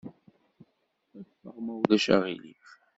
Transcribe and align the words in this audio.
Ffeɣ, 1.31 1.55
ma 1.65 1.73
ulac 1.81 2.05
aɣilif. 2.15 2.69